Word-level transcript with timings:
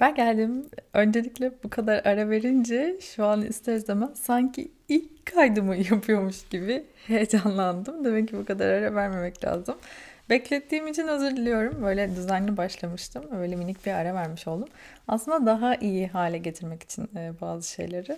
Ben 0.00 0.14
geldim. 0.14 0.66
Öncelikle 0.92 1.52
bu 1.64 1.70
kadar 1.70 2.04
ara 2.04 2.30
verince 2.30 2.96
şu 3.00 3.24
an 3.24 3.42
ister 3.42 3.76
istemez 3.76 4.10
sanki 4.14 4.70
ilk 4.88 5.26
kaydımı 5.26 5.76
yapıyormuş 5.90 6.48
gibi 6.48 6.84
heyecanlandım. 7.06 8.04
Demek 8.04 8.28
ki 8.28 8.38
bu 8.38 8.44
kadar 8.44 8.66
ara 8.68 8.94
vermemek 8.94 9.44
lazım. 9.44 9.76
Beklettiğim 10.30 10.86
için 10.86 11.08
özür 11.08 11.36
diliyorum. 11.36 11.82
Böyle 11.82 12.16
düzenli 12.16 12.56
başlamıştım. 12.56 13.24
Böyle 13.32 13.56
minik 13.56 13.86
bir 13.86 13.92
ara 13.92 14.14
vermiş 14.14 14.48
oldum. 14.48 14.68
Aslında 15.08 15.46
daha 15.46 15.74
iyi 15.74 16.08
hale 16.08 16.38
getirmek 16.38 16.82
için 16.82 17.08
e, 17.16 17.32
bazı 17.40 17.70
şeyleri 17.70 18.16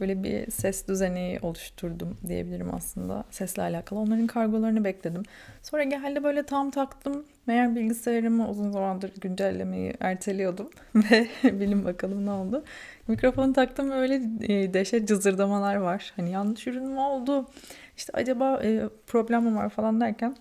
böyle 0.00 0.22
bir 0.22 0.50
ses 0.50 0.88
düzeni 0.88 1.38
oluşturdum 1.42 2.16
diyebilirim 2.28 2.74
aslında. 2.74 3.24
Sesle 3.30 3.62
alakalı. 3.62 3.98
Onların 3.98 4.26
kargolarını 4.26 4.84
bekledim. 4.84 5.22
Sonra 5.62 5.82
geldi 5.82 6.24
böyle 6.24 6.42
tam 6.42 6.70
taktım. 6.70 7.24
Meğer 7.48 7.76
bilgisayarımı 7.76 8.48
uzun 8.48 8.70
zamandır 8.70 9.12
güncellemeyi 9.20 9.94
erteliyordum. 10.00 10.70
Ve 10.94 11.28
bilin 11.44 11.84
bakalım 11.84 12.26
ne 12.26 12.30
oldu. 12.30 12.64
Mikrofonu 13.08 13.52
taktım 13.52 13.90
öyle 13.90 14.14
e, 14.40 14.74
dehşet 14.74 15.08
cızırdamalar 15.08 15.76
var. 15.76 16.12
Hani 16.16 16.30
yanlış 16.30 16.66
ürün 16.66 16.88
mü 16.88 17.00
oldu? 17.00 17.48
İşte 17.96 18.12
acaba 18.14 18.60
e, 18.62 18.82
problem 19.06 19.44
mi 19.44 19.56
var 19.56 19.68
falan 19.68 20.00
derken 20.00 20.36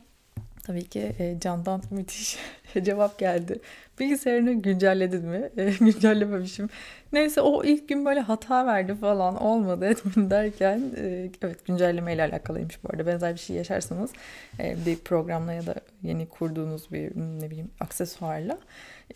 Tabii 0.63 0.83
ki 0.83 1.15
e, 1.19 1.39
Can'dan 1.39 1.81
müthiş 1.91 2.37
cevap 2.83 3.19
geldi. 3.19 3.59
Bilgisayarını 3.99 4.53
güncelledin 4.53 5.25
mi? 5.25 5.49
E, 5.57 5.71
güncellememişim. 5.79 6.69
Neyse 7.13 7.41
o 7.41 7.63
ilk 7.63 7.89
gün 7.89 8.05
böyle 8.05 8.19
hata 8.19 8.65
verdi 8.65 8.95
falan 8.95 9.43
olmadı 9.43 9.85
etmedi 9.85 10.29
derken 10.29 10.81
e, 10.97 11.29
evet 11.41 11.65
güncelleme 11.65 12.13
ile 12.13 12.23
alakalıymış 12.23 12.83
bu 12.83 12.89
arada. 12.89 13.05
Benzer 13.07 13.33
bir 13.33 13.39
şey 13.39 13.55
yaşarsanız 13.55 14.11
e, 14.59 14.75
bir 14.85 14.97
programla 14.97 15.53
ya 15.53 15.65
da 15.65 15.75
yeni 16.03 16.25
kurduğunuz 16.29 16.91
bir 16.91 17.11
ne 17.15 17.49
bileyim 17.49 17.71
aksesuarla 17.79 18.57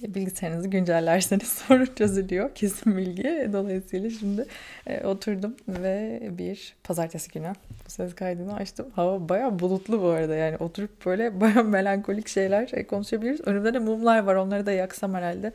e, 0.04 0.14
bilgisayarınızı 0.14 0.68
güncellerseniz 0.68 1.48
sorun 1.68 1.90
çözülüyor. 1.96 2.56
Kesin 2.56 2.98
bilgi. 2.98 3.50
Dolayısıyla 3.54 4.10
şimdi 4.10 4.46
e, 4.88 5.06
oturdum 5.08 5.56
ve 5.68 6.20
bir 6.32 6.76
pazartesi 6.84 7.32
günü 7.32 7.54
bu 7.86 7.90
ses 7.90 8.16
kaydını 8.16 8.56
açtım. 8.56 8.88
Hava 8.96 9.30
baya 9.30 9.60
bulutlu 9.60 10.02
bu 10.02 10.08
arada 10.08 10.36
yani 10.36 10.58
oturup 10.58 11.06
böyle 11.06 11.42
baya 11.42 11.64
melankolik 11.64 12.28
şeyler 12.28 12.88
konuşabiliriz. 12.88 13.42
Önümde 13.48 13.74
de 13.74 13.80
mumlar 13.80 14.24
var 14.24 14.36
onları 14.36 14.66
da 14.66 14.71
yaksam 14.74 15.14
herhalde 15.14 15.54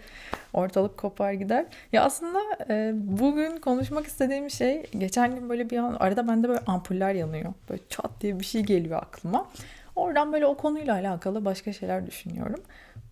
ortalık 0.53 0.97
kopar 0.97 1.33
gider. 1.33 1.67
Ya 1.93 2.05
aslında 2.05 2.39
e, 2.69 2.93
bugün 2.95 3.57
konuşmak 3.57 4.07
istediğim 4.07 4.51
şey 4.51 4.83
geçen 4.99 5.35
gün 5.35 5.49
böyle 5.49 5.71
bir 5.71 5.79
an 5.79 5.97
arada 6.01 6.29
bende 6.29 6.49
böyle 6.49 6.61
ampuller 6.67 7.15
yanıyor. 7.15 7.53
Böyle 7.71 7.83
çat 7.89 8.11
diye 8.21 8.41
bir 8.41 8.45
şey 8.45 8.63
geliyor 8.63 9.03
aklıma. 9.03 9.49
Oradan 9.97 10.33
böyle 10.33 10.47
o 10.47 10.57
konuyla 10.57 10.95
alakalı 10.95 11.45
başka 11.45 11.73
şeyler 11.73 12.07
düşünüyorum. 12.07 12.63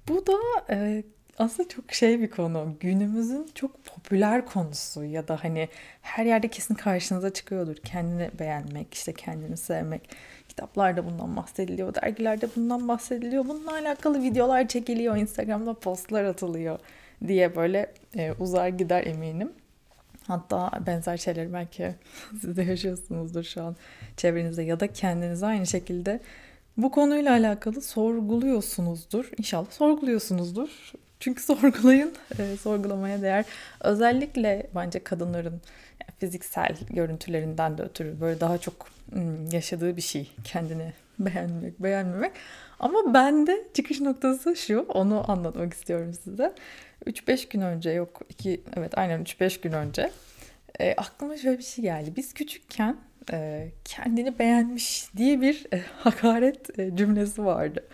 Bu 0.08 0.26
da 0.26 0.32
e, 0.70 1.02
aslında 1.38 1.68
çok 1.68 1.92
şey 1.92 2.20
bir 2.20 2.30
konu. 2.30 2.76
Günümüzün 2.80 3.50
çok 3.54 3.84
popüler 3.84 4.46
konusu 4.46 5.04
ya 5.04 5.28
da 5.28 5.44
hani 5.44 5.68
her 6.02 6.24
yerde 6.24 6.48
kesin 6.48 6.74
karşınıza 6.74 7.32
çıkıyordur. 7.32 7.76
Kendini 7.76 8.30
beğenmek, 8.38 8.94
işte 8.94 9.12
kendini 9.12 9.56
sevmek. 9.56 10.10
Kitaplarda 10.56 11.06
bundan 11.06 11.36
bahsediliyor, 11.36 11.94
dergilerde 11.94 12.48
bundan 12.56 12.88
bahsediliyor. 12.88 13.48
Bununla 13.48 13.72
alakalı 13.72 14.22
videolar 14.22 14.68
çekiliyor, 14.68 15.16
Instagram'da 15.16 15.74
postlar 15.74 16.24
atılıyor 16.24 16.78
diye 17.26 17.56
böyle 17.56 17.92
e, 18.16 18.32
uzar 18.32 18.68
gider 18.68 19.06
eminim. 19.06 19.52
Hatta 20.26 20.70
benzer 20.86 21.16
şeyleri 21.16 21.52
belki 21.52 21.94
siz 22.40 22.56
de 22.56 22.62
yaşıyorsunuzdur 22.62 23.42
şu 23.44 23.62
an 23.62 23.76
çevrenizde 24.16 24.62
ya 24.62 24.80
da 24.80 24.86
kendinize 24.92 25.46
aynı 25.46 25.66
şekilde 25.66 26.20
bu 26.76 26.90
konuyla 26.90 27.32
alakalı 27.32 27.80
sorguluyorsunuzdur. 27.80 29.30
İnşallah 29.38 29.70
sorguluyorsunuzdur. 29.70 30.92
Çünkü 31.20 31.42
sorgulayın, 31.54 32.12
e, 32.38 32.56
sorgulamaya 32.56 33.22
değer. 33.22 33.44
Özellikle 33.80 34.70
bence 34.74 35.04
kadınların 35.04 35.60
fiziksel 36.18 36.76
görüntülerinden 36.90 37.78
de 37.78 37.82
ötürü 37.82 38.20
böyle 38.20 38.40
daha 38.40 38.58
çok 38.58 38.88
hmm, 39.12 39.46
yaşadığı 39.52 39.96
bir 39.96 40.02
şey. 40.02 40.30
Kendini 40.44 40.92
beğenmek, 41.18 41.82
beğenmemek. 41.82 42.32
Ama 42.80 43.14
bende 43.14 43.64
çıkış 43.74 44.00
noktası 44.00 44.56
şu, 44.56 44.80
onu 44.80 45.30
anlatmak 45.30 45.74
istiyorum 45.74 46.12
size. 46.24 46.54
3-5 47.06 47.50
gün 47.50 47.60
önce 47.60 47.90
yok, 47.90 48.20
iki 48.28 48.60
evet 48.76 48.98
aynen 48.98 49.22
3-5 49.22 49.60
gün 49.60 49.72
önce 49.72 50.10
e, 50.80 50.94
aklıma 50.96 51.36
şöyle 51.36 51.58
bir 51.58 51.62
şey 51.62 51.82
geldi. 51.82 52.12
Biz 52.16 52.34
küçükken 52.34 52.96
e, 53.32 53.68
kendini 53.84 54.38
beğenmiş 54.38 55.06
diye 55.16 55.40
bir 55.40 55.66
e, 55.72 55.80
hakaret 55.98 56.78
e, 56.78 56.96
cümlesi 56.96 57.44
vardı. 57.44 57.84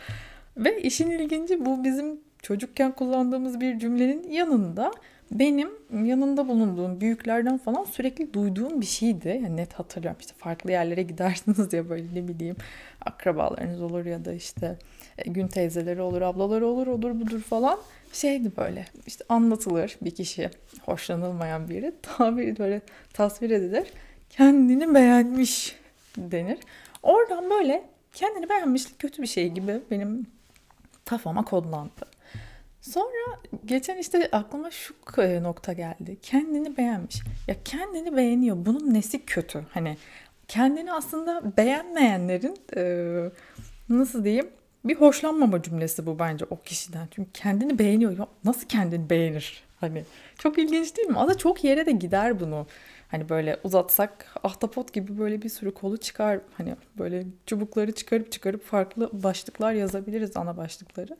Ve 0.56 0.82
işin 0.82 1.10
ilginci 1.10 1.66
bu 1.66 1.84
bizim 1.84 2.20
çocukken 2.42 2.92
kullandığımız 2.92 3.60
bir 3.60 3.78
cümlenin 3.78 4.30
yanında 4.30 4.92
benim 5.30 5.70
yanında 6.04 6.48
bulunduğum 6.48 7.00
büyüklerden 7.00 7.58
falan 7.58 7.84
sürekli 7.84 8.34
duyduğum 8.34 8.80
bir 8.80 8.86
şeydi. 8.86 9.28
Yani 9.28 9.56
net 9.56 9.72
hatırlıyorum 9.72 10.20
işte 10.20 10.32
farklı 10.38 10.70
yerlere 10.70 11.02
gidersiniz 11.12 11.72
ya 11.72 11.88
böyle 11.88 12.04
ne 12.14 12.28
bileyim 12.28 12.56
akrabalarınız 13.00 13.82
olur 13.82 14.04
ya 14.04 14.24
da 14.24 14.32
işte 14.32 14.78
e, 15.18 15.30
gün 15.30 15.48
teyzeleri 15.48 16.00
olur, 16.00 16.22
ablaları 16.22 16.66
olur, 16.66 16.86
olur 16.86 17.20
budur 17.20 17.40
falan. 17.40 17.78
Şeydi 18.12 18.52
böyle 18.56 18.84
işte 19.06 19.24
anlatılır 19.28 19.96
bir 20.02 20.10
kişi 20.10 20.50
hoşlanılmayan 20.82 21.68
biri 21.68 21.92
tabiri 22.02 22.58
böyle 22.58 22.80
tasvir 23.12 23.50
edilir. 23.50 23.92
Kendini 24.30 24.94
beğenmiş 24.94 25.76
denir. 26.16 26.58
Oradan 27.02 27.50
böyle 27.50 27.84
kendini 28.14 28.48
beğenmişlik 28.48 28.98
kötü 28.98 29.22
bir 29.22 29.26
şey 29.26 29.48
gibi 29.48 29.80
benim 29.90 30.26
kafama 31.04 31.44
kodlandı. 31.44 32.19
Sonra 32.80 33.40
geçen 33.64 33.98
işte 33.98 34.28
aklıma 34.32 34.70
şu 34.70 34.94
nokta 35.42 35.72
geldi. 35.72 36.18
Kendini 36.22 36.76
beğenmiş. 36.76 37.16
Ya 37.48 37.56
kendini 37.64 38.16
beğeniyor. 38.16 38.56
Bunun 38.66 38.94
nesi 38.94 39.24
kötü? 39.24 39.66
Hani 39.70 39.96
kendini 40.48 40.92
aslında 40.92 41.56
beğenmeyenlerin 41.56 42.56
e, 42.76 42.82
nasıl 43.88 44.24
diyeyim 44.24 44.50
bir 44.84 44.94
hoşlanmama 44.94 45.62
cümlesi 45.62 46.06
bu 46.06 46.18
bence 46.18 46.44
o 46.50 46.60
kişiden. 46.60 47.08
Çünkü 47.10 47.30
kendini 47.32 47.78
beğeniyor. 47.78 48.26
Nasıl 48.44 48.68
kendini 48.68 49.10
beğenir? 49.10 49.64
Hani 49.80 50.04
çok 50.38 50.58
ilginç 50.58 50.96
değil 50.96 51.08
mi? 51.08 51.18
Aslında 51.18 51.38
çok 51.38 51.64
yere 51.64 51.86
de 51.86 51.92
gider 51.92 52.40
bunu. 52.40 52.66
Hani 53.10 53.28
böyle 53.28 53.56
uzatsak 53.64 54.26
ahtapot 54.44 54.92
gibi 54.92 55.18
böyle 55.18 55.42
bir 55.42 55.48
sürü 55.48 55.74
kolu 55.74 55.96
çıkar. 55.96 56.40
Hani 56.56 56.76
böyle 56.98 57.24
çubukları 57.46 57.92
çıkarıp 57.92 58.32
çıkarıp 58.32 58.64
farklı 58.64 59.10
başlıklar 59.12 59.72
yazabiliriz 59.72 60.36
ana 60.36 60.56
başlıkları. 60.56 61.16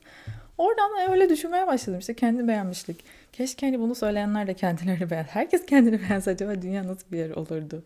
Oradan 0.58 1.10
öyle 1.10 1.28
düşünmeye 1.28 1.66
başladım 1.66 1.98
işte 1.98 2.14
kendi 2.14 2.48
beğenmişlik. 2.48 3.04
Keşke 3.32 3.66
hani 3.66 3.80
bunu 3.80 3.94
söyleyenler 3.94 4.46
de 4.46 4.54
kendilerini 4.54 5.10
beğen. 5.10 5.24
Herkes 5.24 5.66
kendini 5.66 6.00
beğense 6.00 6.30
acaba 6.30 6.62
dünya 6.62 6.86
nasıl 6.86 7.12
bir 7.12 7.18
yer 7.18 7.30
olurdu 7.30 7.82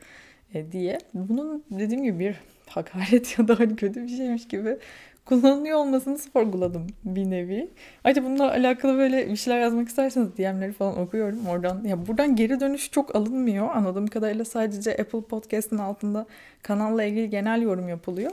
e, 0.55 0.73
diye. 0.73 0.99
Bunun 1.15 1.65
dediğim 1.71 2.05
gibi 2.05 2.19
bir 2.19 2.37
hakaret 2.69 3.39
ya 3.39 3.49
da 3.49 3.59
hani 3.59 3.77
kötü 3.77 4.03
bir 4.03 4.17
şeymiş 4.17 4.49
gibi 4.49 4.79
kullanılıyor 5.25 5.79
olmasını 5.79 6.19
sorguladım 6.19 6.87
bir 7.05 7.31
nevi. 7.31 7.69
Ayrıca 8.05 8.25
bununla 8.25 8.51
alakalı 8.51 8.99
böyle 8.99 9.31
bir 9.31 9.37
şeyler 9.37 9.61
yazmak 9.61 9.89
isterseniz 9.89 10.37
DM'leri 10.37 10.73
falan 10.73 10.99
okuyorum 10.99 11.47
oradan. 11.47 11.85
Ya 11.85 12.07
buradan 12.07 12.37
geri 12.37 12.61
dönüş 12.61 12.91
çok 12.91 13.17
alınmıyor. 13.17 13.69
Anladığım 13.75 14.07
kadarıyla 14.07 14.45
sadece 14.45 14.91
Apple 14.91 15.21
Podcast'ın 15.21 15.79
altında 15.79 16.27
kanalla 16.63 17.05
ilgili 17.05 17.31
genel 17.31 17.63
yorum 17.63 17.89
yapılıyor. 17.89 18.31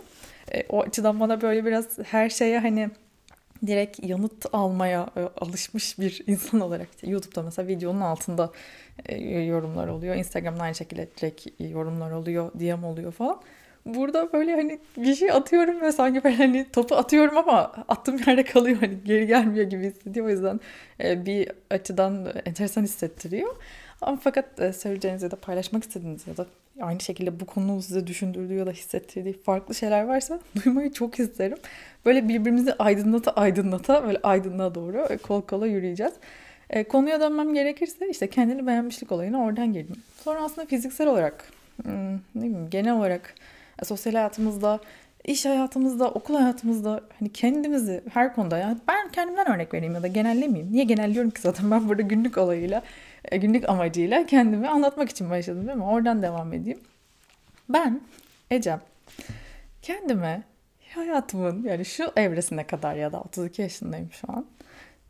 E, 0.53 0.63
o 0.69 0.81
açıdan 0.81 1.19
bana 1.19 1.41
böyle 1.41 1.66
biraz 1.66 2.00
her 2.03 2.29
şeye 2.29 2.59
hani 2.59 2.90
direkt 3.68 4.03
yanıt 4.03 4.46
almaya 4.53 5.09
e, 5.18 5.22
alışmış 5.22 6.00
bir 6.00 6.23
insan 6.28 6.59
olarak 6.59 6.88
YouTube'da 7.03 7.41
mesela 7.44 7.68
videonun 7.68 8.02
altında 8.02 8.52
e, 9.06 9.18
yorumlar 9.28 9.88
oluyor. 9.88 10.16
Instagram'da 10.16 10.63
aynı 10.63 10.75
şekilde 10.75 11.08
direkt 11.18 11.47
yorumlar 11.59 12.12
oluyor, 12.12 12.52
DM 12.59 12.84
oluyor 12.84 13.12
falan. 13.12 13.41
Burada 13.86 14.34
böyle 14.34 14.56
hani 14.56 14.80
bir 14.97 15.16
şey 15.16 15.31
atıyorum 15.31 15.81
ve 15.81 15.92
sanki 15.92 16.24
ben 16.24 16.34
hani 16.34 16.66
topu 16.74 16.96
atıyorum 16.96 17.38
ama 17.38 17.72
attığım 17.88 18.18
yerde 18.28 18.44
kalıyor 18.44 18.78
hani 18.80 18.97
geri 19.06 19.28
gelmiyor 19.28 19.66
gibi 19.66 19.86
hissediyor. 19.86 20.25
O 20.25 20.30
yüzden 20.30 20.59
e, 21.03 21.25
bir 21.25 21.52
açıdan 21.69 22.28
enteresan 22.46 22.84
hissettiriyor. 22.84 23.55
Ama 24.02 24.17
fakat 24.23 24.61
e, 24.61 24.73
söyleyeceğiniz 24.73 25.23
ya 25.23 25.32
da 25.32 25.35
paylaşmak 25.35 25.84
istediğiniz 25.84 26.28
ya 26.28 26.38
da 26.38 26.46
aynı 26.82 27.00
şekilde 27.00 27.40
bu 27.40 27.46
konu 27.46 27.82
size 27.82 28.08
düşündürdüğü 28.08 28.53
ya 28.53 28.66
da 28.66 28.72
hissettirdiği 28.72 29.34
farklı 29.34 29.76
şeyler 29.76 30.03
varsa 30.03 30.40
duymayı 30.66 30.94
çok 30.94 31.20
isterim. 31.20 31.58
Böyle 32.05 32.28
birbirimizi 32.28 32.73
aydınlata 32.73 33.32
aydınlata 33.32 34.03
böyle 34.08 34.20
aydınlığa 34.23 34.76
doğru 34.76 35.08
e, 35.09 35.17
kol 35.17 35.41
kola 35.41 35.67
yürüyeceğiz. 35.67 36.14
Konuya 36.90 37.22
dönmem 37.22 37.53
gerekirse 37.53 38.09
işte 38.09 38.28
kendini 38.28 38.67
beğenmişlik 38.67 39.11
olayına 39.11 39.44
oradan 39.44 39.73
geldim. 39.73 39.96
Sonra 40.23 40.44
aslında 40.44 40.67
fiziksel 40.67 41.08
olarak 41.08 41.46
hmm, 41.84 42.14
ne 42.14 42.20
bileyim, 42.35 42.70
genel 42.70 42.94
olarak 42.94 43.35
sosyal 43.85 44.13
hayatımızda 44.13 44.79
iş 45.23 45.45
hayatımızda, 45.45 46.11
okul 46.11 46.35
hayatımızda 46.35 47.01
hani 47.19 47.33
kendimizi 47.33 48.03
her 48.13 48.35
konuda 48.35 48.57
yani 48.57 48.78
ben 48.87 49.09
kendimden 49.09 49.51
örnek 49.51 49.73
vereyim 49.73 49.95
ya 49.95 50.03
da 50.03 50.07
genellemeyeyim. 50.07 50.73
Niye 50.73 50.83
genelliyorum 50.83 51.31
ki 51.31 51.41
zaten 51.41 51.72
ben 51.72 51.89
burada 51.89 52.01
günlük 52.01 52.37
olayıyla, 52.37 52.81
e, 53.31 53.37
günlük 53.37 53.69
amacıyla 53.69 54.25
kendimi 54.25 54.67
anlatmak 54.67 55.09
için 55.09 55.29
başladım 55.29 55.67
değil 55.67 55.78
mi? 55.78 55.83
Oradan 55.83 56.22
devam 56.22 56.53
edeyim. 56.53 56.79
Ben 57.69 58.01
Ecem 58.51 58.81
kendime 59.81 60.43
hayatımın 60.95 61.63
yani 61.63 61.85
şu 61.85 62.11
evresine 62.16 62.67
kadar 62.67 62.95
ya 62.95 63.11
da 63.11 63.22
32 63.22 63.61
yaşındayım 63.61 64.09
şu 64.11 64.31
an. 64.31 64.45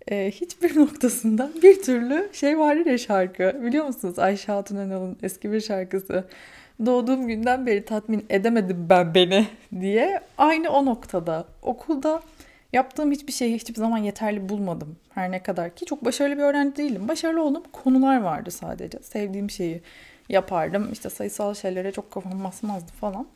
e, 0.08 0.32
hiçbir 0.32 0.76
noktasında 0.80 1.52
bir 1.64 1.82
türlü 1.82 2.30
şey 2.34 2.60
vardır 2.60 2.86
ya 2.86 2.98
şarkı. 2.98 3.60
Biliyor 3.64 3.86
musunuz? 3.86 4.20
Ayşe 4.20 4.52
Hatun 4.52 4.76
Önal'ın 4.76 5.18
eski 5.24 5.52
bir 5.52 5.62
şarkısı. 5.62 6.28
Doğduğum 6.86 7.28
günden 7.28 7.66
beri 7.66 7.86
tatmin 7.86 8.26
edemedim 8.30 8.86
ben 8.90 9.16
beni 9.16 9.48
diye. 9.82 10.22
Aynı 10.38 10.70
o 10.70 10.86
noktada. 10.86 11.46
Okulda 11.62 12.22
yaptığım 12.74 13.12
hiçbir 13.12 13.34
şeyi 13.34 13.56
hiçbir 13.56 13.76
zaman 13.76 13.98
yeterli 13.98 14.50
bulmadım. 14.50 14.98
Her 15.14 15.32
ne 15.32 15.44
kadar 15.44 15.76
ki 15.76 15.86
çok 15.86 16.06
başarılı 16.06 16.38
bir 16.38 16.44
öğrenci 16.44 16.76
değilim. 16.78 17.08
Başarılı 17.08 17.44
olduğum 17.44 17.64
konular 17.72 18.22
vardı 18.22 18.52
sadece. 18.52 19.00
Sevdiğim 19.00 19.50
şeyi 19.50 19.82
yapardım. 20.30 20.90
İşte 20.92 21.10
sayısal 21.10 21.54
şeylere 21.54 21.92
çok 21.92 22.12
kafam 22.12 22.44
basmazdı 22.44 22.92
falan. 22.92 23.28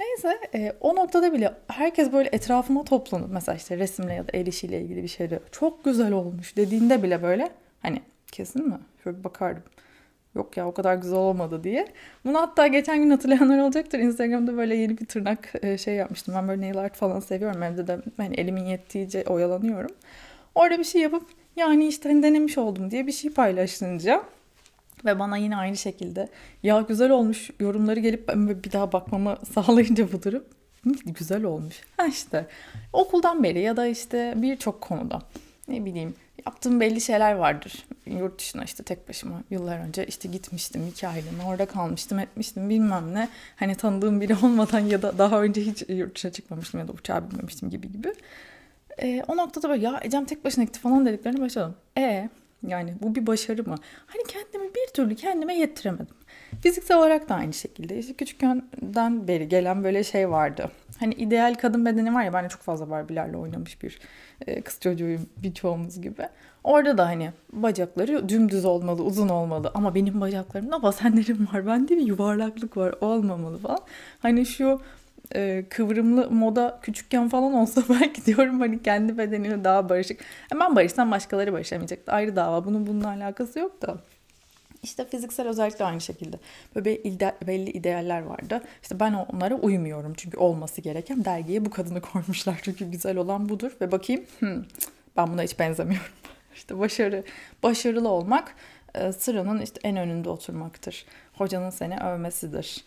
Neyse 0.00 0.38
e, 0.54 0.72
o 0.80 0.96
noktada 0.96 1.32
bile 1.32 1.54
herkes 1.68 2.12
böyle 2.12 2.28
etrafıma 2.32 2.84
toplanıp 2.84 3.30
mesela 3.32 3.56
işte 3.56 3.78
resimle 3.78 4.14
ya 4.14 4.22
da 4.22 4.30
el 4.32 4.46
işiyle 4.46 4.80
ilgili 4.80 5.02
bir 5.02 5.08
şeyde 5.08 5.40
çok 5.52 5.84
güzel 5.84 6.12
olmuş 6.12 6.56
dediğinde 6.56 7.02
bile 7.02 7.22
böyle 7.22 7.50
hani 7.82 8.02
kesin 8.32 8.68
mi? 8.68 8.78
Şöyle 9.04 9.24
bakardım. 9.24 9.62
Yok 10.34 10.56
ya 10.56 10.66
o 10.68 10.74
kadar 10.74 10.94
güzel 10.94 11.18
olmadı 11.18 11.64
diye. 11.64 11.88
Bunu 12.24 12.38
hatta 12.40 12.66
geçen 12.66 13.02
gün 13.02 13.10
hatırlayanlar 13.10 13.58
olacaktır. 13.58 13.98
Instagram'da 13.98 14.56
böyle 14.56 14.76
yeni 14.76 14.98
bir 14.98 15.06
tırnak 15.06 15.52
e, 15.62 15.78
şey 15.78 15.94
yapmıştım. 15.94 16.34
Ben 16.34 16.48
böyle 16.48 16.60
nail 16.60 16.78
art 16.78 16.96
falan 16.96 17.20
seviyorum. 17.20 17.62
Evde 17.62 17.86
de 17.86 17.98
hani 18.16 18.34
elimin 18.34 18.64
yettiğince 18.64 19.24
oyalanıyorum. 19.24 19.90
Orada 20.54 20.78
bir 20.78 20.84
şey 20.84 21.00
yapıp 21.00 21.22
yani 21.56 21.86
işte 21.86 22.08
hani 22.08 22.22
denemiş 22.22 22.58
oldum 22.58 22.90
diye 22.90 23.06
bir 23.06 23.12
şey 23.12 23.30
paylaşınca 23.30 24.22
ve 25.04 25.18
bana 25.18 25.36
yine 25.36 25.56
aynı 25.56 25.76
şekilde 25.76 26.28
ya 26.62 26.80
güzel 26.80 27.10
olmuş 27.10 27.50
yorumları 27.60 28.00
gelip 28.00 28.28
bir 28.64 28.72
daha 28.72 28.92
bakmamı 28.92 29.36
sağlayınca 29.54 30.12
bu 30.12 30.22
durum 30.22 30.44
güzel 31.04 31.44
olmuş. 31.44 31.80
Ha 31.96 32.06
işte 32.06 32.46
okuldan 32.92 33.42
beri 33.42 33.60
ya 33.60 33.76
da 33.76 33.86
işte 33.86 34.34
birçok 34.36 34.80
konuda 34.80 35.22
ne 35.68 35.84
bileyim 35.84 36.14
yaptığım 36.46 36.80
belli 36.80 37.00
şeyler 37.00 37.32
vardır. 37.32 37.86
Yurt 38.06 38.38
dışına 38.38 38.64
işte 38.64 38.82
tek 38.82 39.08
başıma 39.08 39.42
yıllar 39.50 39.78
önce 39.78 40.06
işte 40.06 40.28
gitmiştim 40.28 40.92
aylığına 41.02 41.48
orada 41.48 41.66
kalmıştım 41.66 42.18
etmiştim 42.18 42.70
bilmem 42.70 43.14
ne. 43.14 43.28
Hani 43.56 43.74
tanıdığım 43.74 44.20
biri 44.20 44.34
olmadan 44.42 44.78
ya 44.78 45.02
da 45.02 45.18
daha 45.18 45.42
önce 45.42 45.62
hiç 45.62 45.84
yurt 45.88 46.14
dışına 46.14 46.32
çıkmamıştım 46.32 46.80
ya 46.80 46.88
da 46.88 46.92
uçağa 46.92 47.30
binmemiştim 47.30 47.70
gibi 47.70 47.92
gibi. 47.92 48.12
E, 48.98 49.22
o 49.28 49.36
noktada 49.36 49.68
böyle 49.68 49.84
ya 49.84 50.00
Ecem 50.02 50.24
tek 50.24 50.44
başına 50.44 50.64
gitti 50.64 50.80
falan 50.80 51.06
dediklerini 51.06 51.40
başladım. 51.40 51.74
E 51.98 52.28
yani 52.66 52.94
bu 53.02 53.14
bir 53.14 53.26
başarı 53.26 53.68
mı? 53.68 53.76
Hani 54.06 54.22
kendimi 54.28 54.74
bir 54.74 54.92
türlü 54.94 55.16
kendime 55.16 55.56
yettiremedim. 55.56 56.14
Fiziksel 56.62 56.98
olarak 56.98 57.28
da 57.28 57.34
aynı 57.34 57.52
şekilde. 57.52 57.98
İşte 57.98 58.14
küçükkenden 58.14 59.28
beri 59.28 59.48
gelen 59.48 59.84
böyle 59.84 60.04
şey 60.04 60.30
vardı. 60.30 60.70
Hani 61.02 61.14
ideal 61.14 61.54
kadın 61.54 61.86
bedeni 61.86 62.14
var 62.14 62.24
ya 62.24 62.32
ben 62.32 62.44
de 62.44 62.48
çok 62.48 62.60
fazla 62.60 62.90
Barbie'lerle 62.90 63.36
oynamış 63.36 63.82
bir 63.82 63.98
e, 64.46 64.62
kız 64.62 64.80
çocuğuyum 64.80 65.26
birçoğumuz 65.36 66.00
gibi. 66.00 66.28
Orada 66.64 66.98
da 66.98 67.06
hani 67.06 67.32
bacakları 67.52 68.28
dümdüz 68.28 68.64
olmalı, 68.64 69.02
uzun 69.02 69.28
olmalı. 69.28 69.70
Ama 69.74 69.94
benim 69.94 70.20
bacaklarımda 70.20 70.82
basenlerim 70.82 71.48
var. 71.52 71.66
Bende 71.66 71.96
bir 71.96 72.06
yuvarlaklık 72.06 72.76
var. 72.76 72.94
Olmamalı 73.00 73.58
falan. 73.58 73.80
Hani 74.18 74.46
şu 74.46 74.80
e, 75.34 75.64
kıvrımlı 75.70 76.30
moda 76.30 76.78
küçükken 76.82 77.28
falan 77.28 77.52
olsa 77.52 77.82
belki 77.88 78.26
diyorum 78.26 78.60
hani 78.60 78.82
kendi 78.82 79.18
bedeniyle 79.18 79.64
daha 79.64 79.88
barışık. 79.88 80.20
Hemen 80.48 80.76
barışsam 80.76 81.10
başkaları 81.10 81.52
barışamayacaktı. 81.52 82.12
Ayrı 82.12 82.36
dava. 82.36 82.64
Bunun 82.64 82.86
bununla 82.86 83.08
alakası 83.08 83.58
yok 83.58 83.82
da. 83.82 83.96
İşte 84.82 85.04
fiziksel 85.04 85.48
özellikle 85.48 85.84
aynı 85.84 86.00
şekilde. 86.00 86.38
Böyle 86.74 87.02
ide, 87.02 87.36
belli 87.46 87.70
idealler 87.70 88.22
vardı. 88.22 88.62
İşte 88.82 89.00
ben 89.00 89.12
onlara 89.12 89.54
uymuyorum. 89.54 90.14
Çünkü 90.16 90.36
olması 90.36 90.80
gereken 90.80 91.24
dergiye 91.24 91.64
bu 91.64 91.70
kadını 91.70 92.00
koymuşlar. 92.00 92.60
Çünkü 92.62 92.90
güzel 92.90 93.16
olan 93.16 93.48
budur. 93.48 93.76
Ve 93.80 93.92
bakayım 93.92 94.24
hmm, 94.38 94.64
ben 95.16 95.32
buna 95.32 95.42
hiç 95.42 95.58
benzemiyorum. 95.58 96.06
İşte 96.54 96.78
başarı, 96.78 97.24
başarılı 97.62 98.08
olmak 98.08 98.54
e, 98.94 99.12
sıranın 99.12 99.60
işte 99.60 99.80
en 99.84 99.96
önünde 99.96 100.28
oturmaktır. 100.28 101.06
Hocanın 101.32 101.70
seni 101.70 101.98
övmesidir 102.00 102.84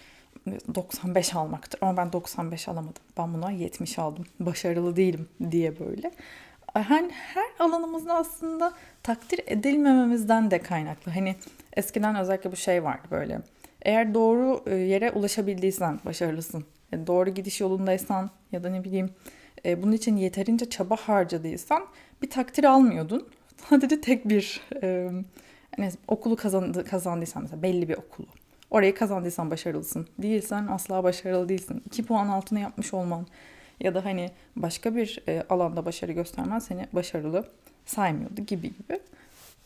95 0.76 1.36
almaktır. 1.36 1.80
Ama 1.82 1.98
ben 1.98 2.14
95 2.14 2.68
alamadım. 2.68 3.04
Ben 3.18 3.34
buna 3.34 3.52
70 3.52 4.00
aldım. 4.00 4.26
Başarılı 4.40 4.96
değilim 4.96 5.28
diye 5.52 5.80
böyle. 5.80 6.12
Hani 6.84 7.12
her 7.12 7.46
alanımızda 7.60 8.14
aslında 8.14 8.74
takdir 9.04 9.40
edilmememizden 9.48 10.52
de 10.52 10.60
kaynaklı. 10.60 11.12
Hani 11.12 11.36
eskiden 11.74 12.16
özellikle 12.16 12.52
bu 12.52 12.56
şey 12.56 12.84
vardı 12.84 13.08
böyle. 13.12 13.42
Eğer 13.82 14.14
doğru 14.14 14.64
e, 14.66 14.76
yere 14.76 15.12
ulaşabildiysen 15.12 16.00
başarılısın. 16.06 16.66
Yani 16.92 17.08
doğru 17.08 17.30
gidiş 17.30 17.62
yolundaysan 17.62 18.30
ya 18.52 18.64
da 18.64 18.70
ne 18.70 18.84
bileyim 18.84 19.10
e, 19.66 19.84
bunun 19.84 19.92
için 19.92 20.18
yeterince 20.18 20.70
çaba 20.70 20.96
harcadıysan 20.96 21.86
bir 22.22 22.30
takdir 22.30 22.64
almıyordun. 22.64 23.28
Sadece 23.70 24.02
tek 24.02 24.30
bir 24.30 24.62
e, 24.84 25.12
hani 25.76 25.92
okulu 26.08 26.36
kazandı, 26.36 26.86
kazandıysan 26.86 27.44
mesela 27.44 27.64
belli 27.64 27.90
bir 27.90 27.98
okulu 27.98 28.28
Orayı 28.72 28.96
kazandıysan 28.96 29.52
başarılısın. 29.52 30.08
Değilsen 30.22 30.68
asla 30.68 31.04
başarılı 31.04 31.50
değilsin. 31.50 31.84
2 31.86 32.06
puan 32.06 32.28
altına 32.28 32.60
yapmış 32.60 32.94
olman 32.94 33.28
ya 33.80 33.96
da 33.96 34.06
hani 34.06 34.32
başka 34.56 34.96
bir 34.96 35.20
e, 35.28 35.44
alanda 35.50 35.86
başarı 35.86 36.12
göstermen 36.12 36.60
seni 36.60 36.88
başarılı 36.94 37.44
saymıyordu 37.86 38.42
gibi 38.42 38.68
gibi. 38.68 39.00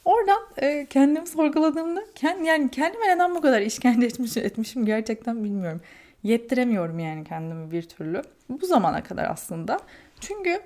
Oradan 0.05 0.39
e, 0.57 0.87
kendimi 0.89 1.27
sorguladığımda 1.27 2.03
kend, 2.15 2.45
yani 2.45 2.71
kendime 2.71 3.07
neden 3.07 3.35
bu 3.35 3.41
kadar 3.41 3.61
işkence 3.61 4.05
etmiş, 4.05 4.37
etmişim 4.37 4.85
gerçekten 4.85 5.43
bilmiyorum. 5.43 5.81
Yettiremiyorum 6.23 6.99
yani 6.99 7.23
kendimi 7.23 7.71
bir 7.71 7.83
türlü. 7.83 8.21
Bu 8.49 8.65
zamana 8.65 9.03
kadar 9.03 9.31
aslında. 9.31 9.79
Çünkü 10.19 10.61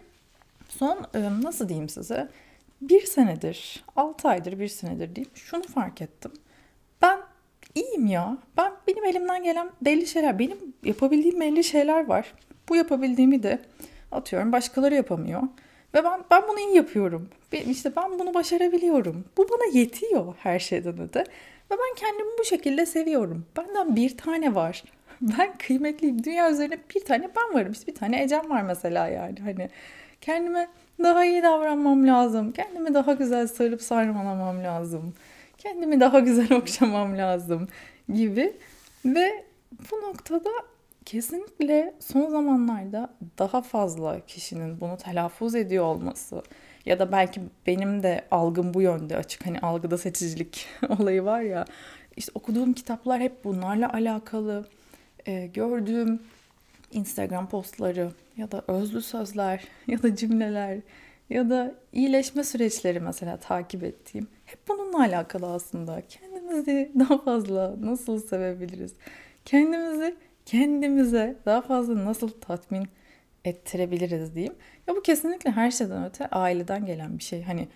son 0.69 0.97
e, 1.13 1.41
nasıl 1.41 1.69
diyeyim 1.69 1.89
size 1.89 2.29
bir 2.81 3.05
senedir, 3.05 3.83
altı 3.95 4.27
aydır 4.27 4.59
bir 4.59 4.67
senedir 4.67 5.15
diyeyim 5.15 5.31
şunu 5.35 5.63
fark 5.63 6.01
ettim. 6.01 6.31
Ben 7.01 7.19
iyiyim 7.75 8.07
ya. 8.07 8.37
Ben 8.57 8.73
benim 8.87 9.05
elimden 9.05 9.43
gelen 9.43 9.71
belli 9.81 10.07
şeyler, 10.07 10.39
benim 10.39 10.57
yapabildiğim 10.83 11.39
belli 11.39 11.63
şeyler 11.63 12.05
var. 12.07 12.33
Bu 12.69 12.75
yapabildiğimi 12.75 13.43
de 13.43 13.59
atıyorum 14.11 14.51
başkaları 14.51 14.95
yapamıyor. 14.95 15.41
Ve 15.93 16.03
ben 16.03 16.23
ben 16.31 16.41
bunu 16.47 16.59
iyi 16.59 16.75
yapıyorum. 16.75 17.29
İşte 17.51 17.95
ben 17.95 18.19
bunu 18.19 18.33
başarabiliyorum. 18.33 19.25
Bu 19.37 19.49
bana 19.49 19.79
yetiyor 19.79 20.35
her 20.39 20.59
şeyden 20.59 21.01
öte. 21.01 21.19
Ve 21.71 21.75
ben 21.75 21.95
kendimi 21.95 22.29
bu 22.39 22.43
şekilde 22.45 22.85
seviyorum. 22.85 23.45
Benden 23.57 23.95
bir 23.95 24.17
tane 24.17 24.55
var. 24.55 24.83
Ben 25.21 25.57
kıymetliyim. 25.57 26.23
Dünya 26.23 26.51
üzerinde 26.51 26.79
bir 26.95 27.05
tane 27.05 27.29
ben 27.35 27.59
varım. 27.59 27.71
İşte 27.71 27.87
bir 27.87 27.95
tane 27.95 28.23
Ecem 28.23 28.49
var 28.49 28.61
mesela 28.61 29.07
yani. 29.07 29.39
Hani 29.39 29.69
kendime 30.21 30.67
daha 31.03 31.25
iyi 31.25 31.43
davranmam 31.43 32.07
lazım. 32.07 32.51
Kendimi 32.51 32.93
daha 32.93 33.13
güzel 33.13 33.47
sarıp 33.47 33.81
sarmalamam 33.81 34.63
lazım 34.63 35.13
kendimi 35.63 35.99
daha 35.99 36.19
güzel 36.19 36.53
okşamam 36.57 37.17
lazım 37.17 37.67
gibi. 38.13 38.53
Ve 39.05 39.43
bu 39.91 40.01
noktada 40.01 40.49
kesinlikle 41.05 41.93
son 41.99 42.29
zamanlarda 42.29 43.13
daha 43.39 43.61
fazla 43.61 44.25
kişinin 44.25 44.79
bunu 44.79 44.97
telaffuz 44.97 45.55
ediyor 45.55 45.85
olması 45.85 46.43
ya 46.85 46.99
da 46.99 47.11
belki 47.11 47.41
benim 47.67 48.03
de 48.03 48.25
algım 48.31 48.73
bu 48.73 48.81
yönde 48.81 49.17
açık. 49.17 49.45
Hani 49.45 49.59
algıda 49.59 49.97
seçicilik 49.97 50.67
olayı 50.99 51.25
var 51.25 51.41
ya. 51.41 51.65
İşte 52.17 52.31
okuduğum 52.35 52.73
kitaplar 52.73 53.21
hep 53.21 53.43
bunlarla 53.43 53.93
alakalı. 53.93 54.65
E, 55.25 55.47
gördüğüm 55.47 56.19
Instagram 56.91 57.49
postları 57.49 58.11
ya 58.37 58.51
da 58.51 58.63
özlü 58.67 59.01
sözler 59.01 59.63
ya 59.87 60.03
da 60.03 60.15
cümleler 60.15 60.79
ya 61.29 61.49
da 61.49 61.75
iyileşme 61.93 62.43
süreçleri 62.43 62.99
mesela 62.99 63.37
takip 63.37 63.83
ettiğim 63.83 64.27
hep 64.45 64.67
bununla 64.67 64.99
alakalı 64.99 65.53
aslında. 65.53 66.01
Kendimizi 66.09 66.91
daha 66.99 67.17
fazla 67.17 67.75
nasıl 67.81 68.19
sevebiliriz? 68.19 68.93
Kendimizi 69.45 70.15
kendimize 70.45 71.35
daha 71.45 71.61
fazla 71.61 72.05
nasıl 72.05 72.29
tatmin 72.29 72.87
ettirebiliriz 73.45 74.35
diyeyim. 74.35 74.55
Ya 74.87 74.95
bu 74.95 75.01
kesinlikle 75.01 75.51
her 75.51 75.71
şeyden 75.71 76.05
öte 76.05 76.27
aileden 76.27 76.85
gelen 76.85 77.17
bir 77.17 77.23
şey. 77.23 77.43
Hani 77.43 77.67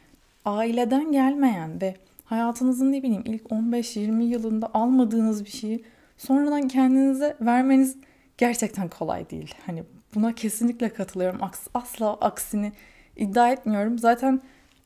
aileden 0.46 1.12
gelmeyen 1.12 1.82
ve 1.82 1.96
hayatınızın 2.26 2.92
ne 2.92 3.04
bileyim 3.04 3.24
ilk 3.26 3.44
15-20 3.44 4.24
yılında 4.24 4.70
almadığınız 4.74 5.46
bir 5.46 5.50
şeyi 5.50 5.84
sonradan 6.18 6.68
kendinize 6.68 7.38
vermeniz 7.42 7.98
gerçekten 8.38 8.90
kolay 8.90 9.30
değil. 9.30 9.56
Hani 9.66 9.84
buna 10.16 10.36
kesinlikle 10.36 10.90
katılıyorum. 10.90 11.40
Asla 11.74 12.14
aksini 12.14 12.72
iddia 13.16 13.52
etmiyorum. 13.52 14.00
Zaten 14.00 14.42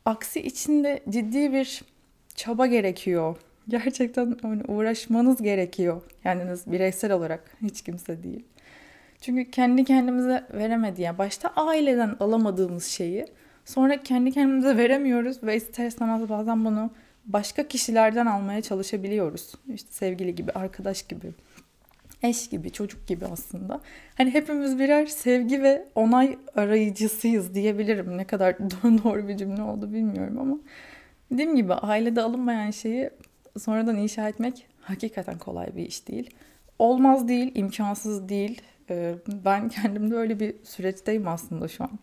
aksi 0.05 0.41
içinde 0.41 1.03
ciddi 1.09 1.53
bir 1.53 1.83
çaba 2.35 2.65
gerekiyor. 2.65 3.38
Gerçekten 3.68 4.36
uğraşmanız 4.68 5.41
gerekiyor. 5.41 6.01
Kendiniz 6.24 6.72
bireysel 6.72 7.12
olarak 7.12 7.58
hiç 7.62 7.82
kimse 7.82 8.24
değil. 8.24 8.46
Çünkü 9.22 9.51
kendi 9.51 9.86
kendimize 9.86 10.44
veremedi 10.53 11.01
ya. 11.01 11.18
Başta 11.18 11.50
aileden 11.56 12.15
alamadığımız 12.20 12.86
şeyi 12.86 13.25
sonra 13.65 14.03
kendi 14.03 14.32
kendimize 14.32 14.77
veremiyoruz 14.77 15.44
ve 15.44 15.56
ister 15.56 15.86
istemez 15.86 16.30
bazen 16.30 16.65
bunu 16.65 16.91
başka 17.25 17.68
kişilerden 17.68 18.25
almaya 18.25 18.62
çalışabiliyoruz. 18.62 19.53
İşte 19.74 19.91
sevgili 19.91 20.36
gibi, 20.36 20.51
arkadaş 20.51 21.03
gibi, 21.03 21.34
eş 22.24 22.50
gibi, 22.50 22.72
çocuk 22.72 23.08
gibi 23.08 23.25
aslında. 23.25 23.82
Hani 24.18 24.34
hepimiz 24.34 24.80
birer 24.80 25.06
sevgi 25.06 25.63
ve 25.63 25.88
onay 25.96 26.38
arayıcısıyız 26.56 27.53
diyebilirim. 27.53 28.18
Ne 28.18 28.25
kadar 28.25 28.60
doğru 28.84 29.27
bir 29.27 29.38
cümle 29.38 29.62
oldu 29.62 29.94
bilmiyorum 29.94 30.39
ama 30.39 30.58
dediğim 31.32 31.56
gibi 31.56 31.74
ailede 31.74 32.22
alınmayan 32.22 32.72
şeyi 32.72 33.10
sonradan 33.60 33.98
inşa 33.98 34.29
etmek 34.29 34.67
hakikaten 34.81 35.38
kolay 35.38 35.75
bir 35.75 35.86
iş 35.86 36.08
değil. 36.08 36.29
Olmaz 36.79 37.27
değil, 37.27 37.51
imkansız 37.55 38.29
değil. 38.29 38.62
Ee, 38.89 39.15
ben 39.46 39.70
kendimde 39.70 40.15
öyle 40.15 40.39
bir 40.39 40.55
süreçteyim 40.63 41.27
aslında 41.27 41.67
şu 41.67 41.84
an. 41.84 42.00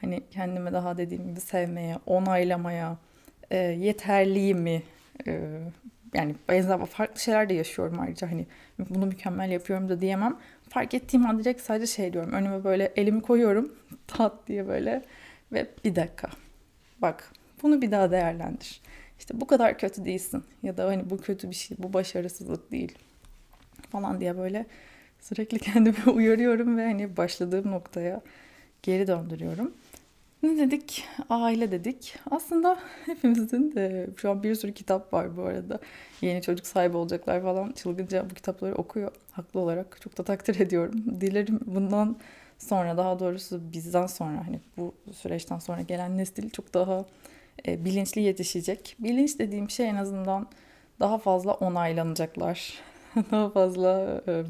Hani 0.00 0.22
kendime 0.30 0.72
daha 0.72 0.98
dediğim 0.98 1.28
gibi 1.28 1.40
sevmeye, 1.40 1.96
onaylamaya, 2.06 2.96
e, 3.50 3.56
yeterliyimi 3.58 4.82
e, 5.26 5.60
yani 6.14 6.34
benzer 6.48 6.86
farklı 6.86 7.20
şeyler 7.20 7.48
de 7.48 7.54
yaşıyorum 7.54 8.00
ayrıca 8.00 8.30
hani 8.30 8.46
bunu 8.78 9.06
mükemmel 9.06 9.50
yapıyorum 9.50 9.88
da 9.88 10.00
diyemem. 10.00 10.36
Fark 10.68 10.94
ettiğim 10.94 11.26
an 11.26 11.38
direkt 11.38 11.60
sadece 11.60 11.86
şey 11.86 12.12
diyorum. 12.12 12.32
Önüme 12.32 12.64
böyle 12.64 12.92
elimi 12.96 13.22
koyuyorum 13.22 13.72
tat 14.06 14.34
diye 14.46 14.68
böyle 14.68 15.02
ve 15.52 15.66
bir 15.84 15.96
dakika 15.96 16.28
bak 16.98 17.32
bunu 17.62 17.82
bir 17.82 17.90
daha 17.90 18.10
değerlendir. 18.10 18.80
İşte 19.30 19.40
bu 19.40 19.46
kadar 19.46 19.78
kötü 19.78 20.04
değilsin 20.04 20.44
ya 20.62 20.76
da 20.76 20.86
hani 20.86 21.10
bu 21.10 21.18
kötü 21.18 21.50
bir 21.50 21.54
şey 21.54 21.76
bu 21.80 21.92
başarısızlık 21.92 22.72
değil 22.72 22.98
falan 23.90 24.20
diye 24.20 24.38
böyle 24.38 24.66
sürekli 25.20 25.58
kendimi 25.58 26.10
uyarıyorum 26.12 26.76
ve 26.76 26.84
hani 26.84 27.16
başladığım 27.16 27.70
noktaya 27.70 28.20
geri 28.82 29.06
döndürüyorum. 29.06 29.74
Ne 30.42 30.58
dedik? 30.58 31.04
Aile 31.28 31.70
dedik. 31.70 32.16
Aslında 32.30 32.78
hepimizin 33.06 33.74
de 33.74 34.10
şu 34.16 34.30
an 34.30 34.42
bir 34.42 34.54
sürü 34.54 34.74
kitap 34.74 35.12
var 35.12 35.36
bu 35.36 35.42
arada. 35.42 35.78
Yeni 36.20 36.42
çocuk 36.42 36.66
sahibi 36.66 36.96
olacaklar 36.96 37.42
falan 37.42 37.72
çılgınca 37.72 38.30
bu 38.30 38.34
kitapları 38.34 38.74
okuyor. 38.74 39.12
Haklı 39.32 39.60
olarak 39.60 39.98
çok 40.00 40.18
da 40.18 40.22
takdir 40.22 40.60
ediyorum. 40.60 41.20
Dilerim 41.20 41.60
bundan 41.66 42.16
sonra 42.58 42.96
daha 42.96 43.18
doğrusu 43.18 43.60
bizden 43.72 44.06
sonra 44.06 44.46
hani 44.46 44.60
bu 44.76 44.94
süreçten 45.12 45.58
sonra 45.58 45.80
gelen 45.80 46.18
nesil 46.18 46.50
çok 46.50 46.74
daha 46.74 47.04
e, 47.66 47.84
bilinçli 47.84 48.20
yetişecek. 48.20 48.96
Bilinç 48.98 49.38
dediğim 49.38 49.70
şey 49.70 49.88
en 49.88 49.96
azından 49.96 50.48
daha 51.00 51.18
fazla 51.18 51.52
onaylanacaklar. 51.52 52.74
daha 53.30 53.50
fazla 53.50 54.22
e, 54.28 54.42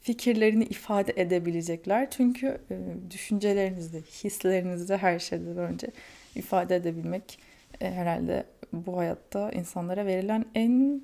fikirlerini 0.00 0.64
ifade 0.64 1.12
edebilecekler. 1.16 2.10
Çünkü 2.10 2.58
e, 2.70 2.76
düşüncelerinizi, 3.10 4.02
hislerinizi 4.24 4.96
her 4.96 5.18
şeyden 5.18 5.56
önce 5.56 5.86
ifade 6.34 6.76
edebilmek 6.76 7.38
e, 7.80 7.90
herhalde 7.90 8.46
bu 8.72 8.98
hayatta 8.98 9.50
insanlara 9.50 10.06
verilen 10.06 10.44
en 10.54 11.02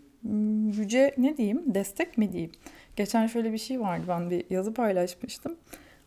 yüce 0.73 1.15
ne 1.19 1.37
diyeyim, 1.37 1.75
destek 1.75 2.19
mi 2.19 2.33
diyeyim. 2.33 2.53
Geçen 2.97 3.27
şöyle 3.27 3.53
bir 3.53 3.59
şey 3.59 3.81
vardı, 3.81 4.05
ben 4.09 4.31
bir 4.31 4.45
yazı 4.51 4.75
paylaşmıştım. 4.75 5.57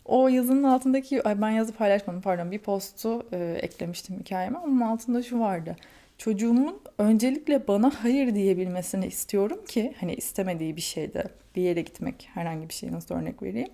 O 0.05 0.27
yazının 0.27 0.63
altındaki, 0.63 1.27
ay 1.27 1.41
ben 1.41 1.49
yazı 1.49 1.73
paylaşmadım 1.73 2.21
pardon, 2.21 2.51
bir 2.51 2.59
postu 2.59 3.25
e, 3.31 3.59
eklemiştim 3.61 4.19
hikayeme. 4.19 4.57
Onun 4.57 4.81
altında 4.81 5.23
şu 5.23 5.39
vardı 5.39 5.75
çocuğumun 6.21 6.81
öncelikle 6.97 7.67
bana 7.67 7.91
hayır 8.03 8.35
diyebilmesini 8.35 9.07
istiyorum 9.07 9.59
ki 9.67 9.93
hani 9.99 10.13
istemediği 10.13 10.75
bir 10.75 10.81
şeyde 10.81 11.23
bir 11.55 11.61
yere 11.61 11.81
gitmek 11.81 12.29
herhangi 12.33 12.69
bir 12.69 12.73
şey 12.73 12.91
nasıl 12.91 13.15
örnek 13.15 13.43
vereyim 13.43 13.69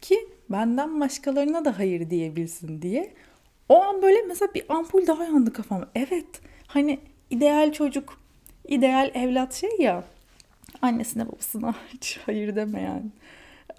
ki 0.00 0.28
benden 0.50 1.00
başkalarına 1.00 1.64
da 1.64 1.78
hayır 1.78 2.10
diyebilsin 2.10 2.82
diye. 2.82 3.12
O 3.68 3.82
an 3.82 4.02
böyle 4.02 4.22
mesela 4.22 4.54
bir 4.54 4.64
ampul 4.68 5.06
daha 5.06 5.24
yandı 5.24 5.52
kafam. 5.52 5.86
Evet 5.94 6.40
hani 6.66 6.98
ideal 7.30 7.72
çocuk, 7.72 8.20
ideal 8.68 9.10
evlat 9.14 9.54
şey 9.54 9.70
ya 9.78 10.04
annesine 10.82 11.28
babasına 11.28 11.74
hiç 11.88 12.20
hayır 12.26 12.56
demeyen, 12.56 12.98
e, 12.98 13.19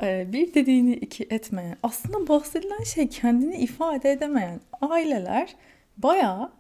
bir 0.01 0.53
dediğini 0.53 0.93
iki 0.93 1.24
etmeyen, 1.24 1.77
aslında 1.83 2.27
bahsedilen 2.27 2.83
şey 2.83 3.10
kendini 3.10 3.55
ifade 3.55 4.12
edemeyen 4.12 4.62
aileler 4.81 5.55
bayağı 5.98 6.51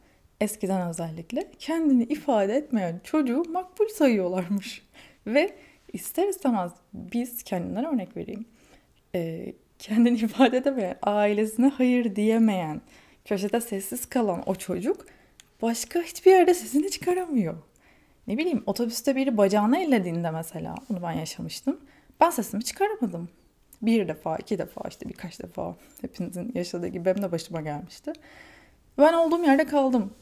eskiden 0.41 0.89
özellikle 0.89 1.51
kendini 1.59 2.03
ifade 2.03 2.55
etmeyen 2.55 3.01
çocuğu 3.03 3.43
makbul 3.49 3.87
sayıyorlarmış. 3.87 4.87
Ve 5.27 5.55
ister 5.93 6.27
istemez 6.27 6.71
biz 6.93 7.43
kendinden 7.43 7.85
örnek 7.85 8.17
vereyim. 8.17 8.45
E, 9.15 9.53
kendini 9.79 10.17
ifade 10.25 10.57
edemeyen, 10.57 10.95
ailesine 11.01 11.67
hayır 11.67 12.15
diyemeyen, 12.15 12.81
köşede 13.25 13.61
sessiz 13.61 14.05
kalan 14.05 14.43
o 14.49 14.55
çocuk 14.55 15.05
başka 15.61 16.01
hiçbir 16.01 16.31
yerde 16.31 16.53
sesini 16.53 16.89
çıkaramıyor. 16.89 17.57
Ne 18.27 18.37
bileyim 18.37 18.63
otobüste 18.65 19.15
biri 19.15 19.37
bacağını 19.37 19.77
ellediğinde 19.77 20.31
mesela, 20.31 20.75
bunu 20.89 21.01
ben 21.03 21.11
yaşamıştım. 21.11 21.79
Ben 22.21 22.29
sesimi 22.29 22.63
çıkaramadım. 22.63 23.29
Bir 23.81 24.07
defa, 24.07 24.37
iki 24.37 24.57
defa 24.57 24.81
işte 24.89 25.09
birkaç 25.09 25.39
defa 25.41 25.75
hepinizin 26.01 26.51
yaşadığı 26.55 26.87
gibi 26.87 27.05
benim 27.05 27.23
de 27.23 27.31
başıma 27.31 27.61
gelmişti. 27.61 28.13
Ben 28.97 29.13
olduğum 29.13 29.43
yerde 29.43 29.65
kaldım. 29.65 30.13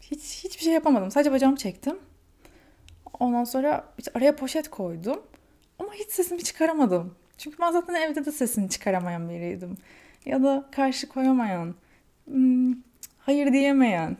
Hiç 0.00 0.44
hiçbir 0.44 0.64
şey 0.64 0.72
yapamadım. 0.72 1.10
Sadece 1.10 1.32
bacağımı 1.32 1.56
çektim. 1.56 1.98
Ondan 3.20 3.44
sonra 3.44 3.84
işte 3.98 4.10
araya 4.14 4.36
poşet 4.36 4.70
koydum. 4.70 5.22
Ama 5.78 5.92
hiç 5.94 6.10
sesimi 6.10 6.42
çıkaramadım. 6.44 7.14
Çünkü 7.38 7.58
ben 7.60 7.72
zaten 7.72 7.94
evde 7.94 8.24
de 8.24 8.32
sesini 8.32 8.68
çıkaramayan 8.68 9.28
biriydim. 9.28 9.76
Ya 10.26 10.42
da 10.42 10.68
karşı 10.72 11.08
koyamayan, 11.08 11.74
hmm, 12.24 12.74
hayır 13.18 13.52
diyemeyen. 13.52 14.16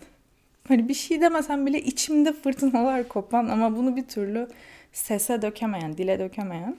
Hani 0.69 0.89
bir 0.89 0.95
şey 0.95 1.21
demesem 1.21 1.67
bile 1.67 1.83
içimde 1.83 2.33
fırtınalar 2.33 3.09
kopan 3.09 3.49
ama 3.49 3.77
bunu 3.77 3.97
bir 3.97 4.09
türlü 4.09 4.49
sese 4.93 5.43
dökemeyen, 5.43 5.97
dile 5.97 6.19
dökemeyen. 6.19 6.77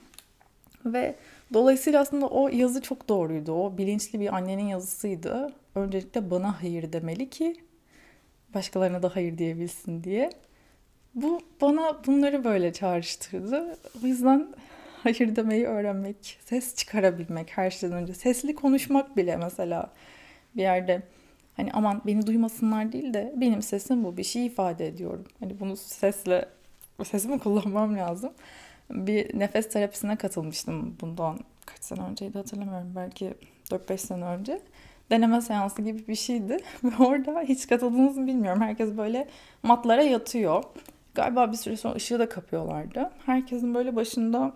Ve 0.86 1.14
dolayısıyla 1.54 2.00
aslında 2.00 2.26
o 2.26 2.48
yazı 2.48 2.82
çok 2.82 3.08
doğruydu. 3.08 3.52
O 3.52 3.78
bilinçli 3.78 4.20
bir 4.20 4.34
annenin 4.34 4.66
yazısıydı. 4.66 5.52
Öncelikle 5.74 6.30
bana 6.30 6.62
hayır 6.62 6.92
demeli 6.92 7.30
ki 7.30 7.56
başkalarına 8.54 9.02
da 9.02 9.16
hayır 9.16 9.38
diyebilsin 9.38 10.04
diye. 10.04 10.30
Bu 11.14 11.40
bana 11.60 12.04
bunları 12.06 12.44
böyle 12.44 12.72
çağrıştırdı. 12.72 13.76
O 14.04 14.06
yüzden 14.06 14.48
hayır 15.02 15.36
demeyi 15.36 15.66
öğrenmek, 15.66 16.38
ses 16.44 16.74
çıkarabilmek 16.76 17.50
her 17.50 17.70
şeyden 17.70 17.96
önce. 17.96 18.14
Sesli 18.14 18.54
konuşmak 18.54 19.16
bile 19.16 19.36
mesela 19.36 19.92
bir 20.56 20.62
yerde 20.62 21.02
hani 21.56 21.72
aman 21.72 22.02
beni 22.06 22.26
duymasınlar 22.26 22.92
değil 22.92 23.14
de 23.14 23.32
benim 23.36 23.62
sesim 23.62 24.04
bu 24.04 24.16
bir 24.16 24.24
şey 24.24 24.46
ifade 24.46 24.86
ediyorum. 24.86 25.24
Hani 25.40 25.60
bunu 25.60 25.76
sesle 25.76 26.48
sesimi 27.04 27.38
kullanmam 27.38 27.96
lazım. 27.96 28.32
Bir 28.90 29.38
nefes 29.38 29.68
terapisine 29.68 30.16
katılmıştım 30.16 30.96
bundan 31.00 31.38
kaç 31.66 31.84
sene 31.84 32.00
önceydi 32.00 32.38
hatırlamıyorum 32.38 32.92
belki 32.96 33.34
4-5 33.70 33.98
sene 33.98 34.24
önce 34.24 34.60
deneme 35.10 35.40
seansı 35.40 35.82
gibi 35.82 36.08
bir 36.08 36.14
şeydi. 36.14 36.56
Ve 36.84 37.04
orada 37.04 37.40
hiç 37.40 37.68
katıldınız 37.68 38.16
mı 38.16 38.26
bilmiyorum. 38.26 38.60
Herkes 38.60 38.96
böyle 38.96 39.28
matlara 39.62 40.02
yatıyor. 40.02 40.64
Galiba 41.14 41.52
bir 41.52 41.56
süre 41.56 41.76
sonra 41.76 41.94
ışığı 41.94 42.18
da 42.18 42.28
kapıyorlardı. 42.28 43.10
Herkesin 43.26 43.74
böyle 43.74 43.96
başında 43.96 44.52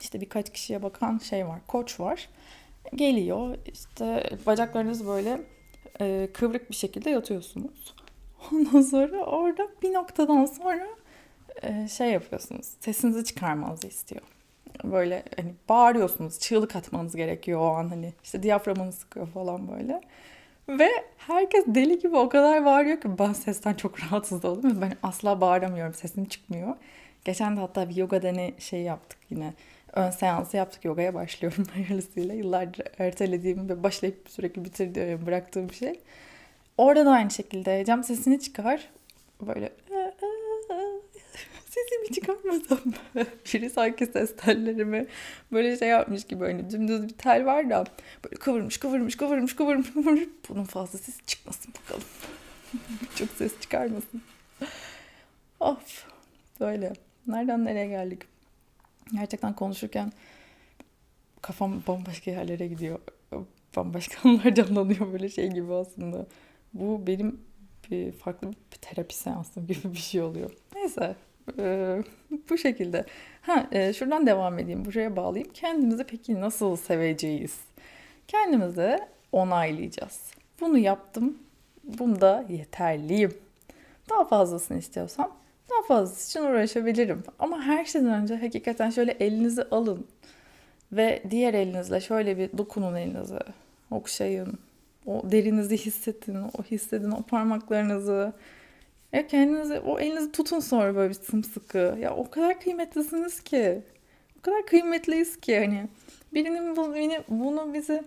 işte 0.00 0.20
birkaç 0.20 0.52
kişiye 0.52 0.82
bakan 0.82 1.18
şey 1.18 1.46
var. 1.46 1.60
Koç 1.66 2.00
var. 2.00 2.28
Geliyor 2.94 3.56
işte 3.72 4.30
bacaklarınız 4.46 5.06
böyle 5.06 5.40
e, 6.00 6.28
kıvrık 6.34 6.70
bir 6.70 6.76
şekilde 6.76 7.10
yatıyorsunuz. 7.10 7.94
Ondan 8.52 8.80
sonra 8.80 9.24
orada 9.24 9.68
bir 9.82 9.92
noktadan 9.92 10.44
sonra 10.44 10.86
şey 11.88 12.10
yapıyorsunuz. 12.10 12.66
Sesinizi 12.80 13.24
çıkarmanızı 13.24 13.86
istiyor 13.86 14.22
böyle 14.84 15.22
hani 15.36 15.54
bağırıyorsunuz, 15.68 16.38
çığlık 16.38 16.76
atmanız 16.76 17.16
gerekiyor 17.16 17.60
o 17.60 17.68
an 17.74 17.88
hani 17.88 18.12
işte 18.24 18.42
diyaframını 18.42 18.92
sıkıyor 18.92 19.26
falan 19.26 19.68
böyle. 19.68 20.00
Ve 20.68 20.88
herkes 21.18 21.64
deli 21.66 21.98
gibi 21.98 22.16
o 22.16 22.28
kadar 22.28 22.64
bağırıyor 22.64 23.00
ki 23.00 23.08
ben 23.18 23.32
sesten 23.32 23.74
çok 23.74 24.00
rahatsız 24.02 24.44
oldum 24.44 24.78
ben 24.80 24.92
asla 25.02 25.40
bağıramıyorum, 25.40 25.94
sesim 25.94 26.24
çıkmıyor. 26.24 26.76
Geçen 27.24 27.56
de 27.56 27.60
hatta 27.60 27.88
bir 27.88 27.96
yoga 27.96 28.22
dene 28.22 28.52
şey 28.58 28.82
yaptık 28.82 29.18
yine. 29.30 29.54
Ön 29.92 30.10
seansı 30.10 30.56
yaptık 30.56 30.84
yogaya 30.84 31.14
başlıyorum 31.14 31.64
hayırlısıyla. 31.74 32.34
Yıllardır 32.34 32.82
ertelediğim 32.98 33.68
ve 33.68 33.82
başlayıp 33.82 34.26
sürekli 34.28 34.64
bitirdiğim, 34.64 35.26
bıraktığım 35.26 35.72
şey. 35.72 36.00
Orada 36.78 37.06
da 37.06 37.10
aynı 37.10 37.30
şekilde 37.30 37.84
cam 37.84 38.04
sesini 38.04 38.40
çıkar. 38.40 38.88
Böyle 39.42 39.72
sesimi 41.90 42.14
çıkarmasam 42.14 42.78
biri 43.54 43.70
sanki 43.70 44.06
ses 44.06 44.36
tellerimi 44.36 45.06
böyle 45.52 45.76
şey 45.76 45.88
yapmış 45.88 46.24
gibi 46.24 46.44
hani 46.44 46.70
dümdüz 46.70 47.02
bir 47.02 47.12
tel 47.12 47.46
var 47.46 47.70
da 47.70 47.84
böyle 48.24 48.36
kıvırmış 48.36 48.78
kıvırmış 48.78 49.16
kıvırmış 49.16 49.56
kıvırmış 49.56 49.92
kıvırmış. 49.92 50.28
Bunun 50.48 50.64
fazla 50.64 50.98
ses 50.98 51.18
çıkmasın 51.26 51.74
bakalım. 51.82 52.04
Çok 53.14 53.28
ses 53.28 53.60
çıkarmasın. 53.60 54.22
Of 55.60 56.06
böyle. 56.60 56.92
Nereden 57.26 57.64
nereye 57.64 57.86
geldik? 57.86 58.22
Gerçekten 59.12 59.52
konuşurken 59.52 60.12
kafam 61.42 61.82
bambaşka 61.86 62.30
yerlere 62.30 62.66
gidiyor. 62.66 62.98
Bambaşka 63.76 64.28
anlar 64.28 64.54
canlanıyor 64.54 65.12
böyle 65.12 65.28
şey 65.28 65.48
gibi 65.48 65.72
aslında. 65.74 66.26
Bu 66.74 67.06
benim 67.06 67.40
bir 67.90 68.12
farklı 68.12 68.48
bir 68.48 68.78
terapi 68.80 69.14
seansım 69.14 69.66
gibi 69.66 69.92
bir 69.92 69.98
şey 69.98 70.22
oluyor. 70.22 70.50
Neyse 70.74 71.16
Ee, 71.58 72.02
bu 72.50 72.58
şekilde. 72.58 73.04
Ha, 73.42 73.66
e, 73.72 73.92
şuradan 73.92 74.26
devam 74.26 74.58
edeyim. 74.58 74.84
Buraya 74.84 75.16
bağlayayım. 75.16 75.52
Kendimizi 75.52 76.04
peki 76.04 76.40
nasıl 76.40 76.76
seveceğiz? 76.76 77.58
Kendimizi 78.28 78.98
onaylayacağız. 79.32 80.30
Bunu 80.60 80.78
yaptım. 80.78 81.38
Bunda 81.84 82.44
yeterliyim. 82.48 83.34
Daha 84.10 84.24
fazlasını 84.24 84.78
istiyorsam 84.78 85.40
daha 85.70 85.82
fazlası 85.82 86.30
için 86.30 86.50
uğraşabilirim. 86.50 87.24
Ama 87.38 87.62
her 87.62 87.84
şeyden 87.84 88.22
önce 88.22 88.36
hakikaten 88.36 88.90
şöyle 88.90 89.12
elinizi 89.12 89.62
alın 89.62 90.06
ve 90.92 91.22
diğer 91.30 91.54
elinizle 91.54 92.00
şöyle 92.00 92.38
bir 92.38 92.58
dokunun 92.58 92.94
elinize. 92.94 93.38
Okşayın. 93.90 94.58
O 95.06 95.22
derinizi 95.24 95.76
hissedin. 95.76 96.42
O 96.42 96.62
hissedin 96.70 97.10
o 97.10 97.22
parmaklarınızı. 97.22 98.32
Ya 99.12 99.26
kendinizi, 99.26 99.80
o 99.80 99.98
elinizi 100.00 100.32
tutun 100.32 100.60
sonra 100.60 100.94
böyle 100.94 101.08
bir 101.08 101.14
sımsıkı. 101.14 101.96
Ya 102.00 102.16
o 102.16 102.30
kadar 102.30 102.60
kıymetlisiniz 102.60 103.40
ki. 103.40 103.82
O 104.38 104.42
kadar 104.42 104.66
kıymetliyiz 104.66 105.40
ki 105.40 105.58
hani. 105.58 105.88
Birinin 106.34 106.76
bunu, 106.76 106.94
bunu 107.28 107.74
bize 107.74 108.04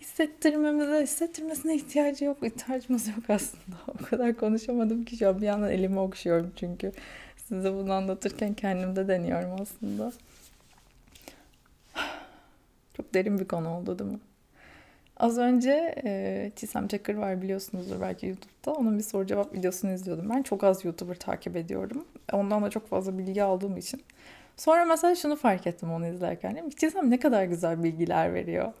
hissettirmemize, 0.00 1.02
hissettirmesine 1.02 1.74
ihtiyacı 1.76 2.24
yok. 2.24 2.38
İhtiyacımız 2.42 3.08
yok 3.08 3.30
aslında. 3.30 3.76
O 3.88 4.04
kadar 4.04 4.36
konuşamadım 4.36 5.04
ki 5.04 5.16
şu 5.16 5.28
an 5.28 5.40
bir 5.40 5.46
yandan 5.46 5.70
elimi 5.70 5.98
okşuyorum 6.00 6.52
çünkü. 6.56 6.92
Size 7.36 7.72
bunu 7.72 7.92
anlatırken 7.92 8.54
kendimde 8.54 9.08
deniyorum 9.08 9.60
aslında. 9.62 10.12
Çok 12.96 13.14
derin 13.14 13.38
bir 13.38 13.48
konu 13.48 13.68
oldu 13.76 13.98
değil 13.98 14.10
mi? 14.10 14.18
Az 15.16 15.38
önce 15.38 15.94
e, 16.04 16.52
Çisem 16.56 16.88
Çakır 16.88 17.14
var 17.14 17.42
biliyorsunuzdur 17.42 18.00
belki 18.00 18.26
YouTube'da. 18.26 18.72
Onun 18.72 18.98
bir 18.98 19.02
soru 19.02 19.26
cevap 19.26 19.54
videosunu 19.54 19.92
izliyordum. 19.92 20.30
Ben 20.30 20.42
çok 20.42 20.64
az 20.64 20.84
YouTuber 20.84 21.14
takip 21.14 21.56
ediyorum. 21.56 22.04
Ondan 22.32 22.62
da 22.62 22.70
çok 22.70 22.88
fazla 22.88 23.18
bilgi 23.18 23.42
aldığım 23.42 23.76
için. 23.76 24.02
Sonra 24.56 24.84
mesela 24.84 25.14
şunu 25.14 25.36
fark 25.36 25.66
ettim 25.66 25.92
onu 25.92 26.06
izlerken. 26.06 26.70
Çisem 26.76 27.10
ne 27.10 27.18
kadar 27.18 27.44
güzel 27.44 27.82
bilgiler 27.82 28.34
veriyor. 28.34 28.72